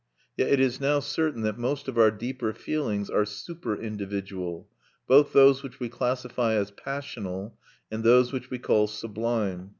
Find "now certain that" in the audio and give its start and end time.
0.81-1.59